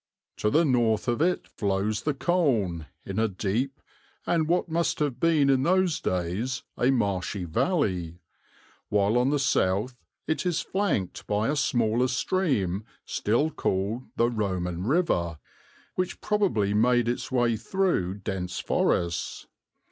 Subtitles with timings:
[0.37, 3.79] "To the north of it flows the Colne in a deep,
[4.25, 8.17] and what must have been in those days a marshy valley,
[8.89, 9.93] while on the south
[10.25, 15.37] it is flanked by a smaller stream still called the Roman River,
[15.93, 19.45] which probably made its way through dense forests.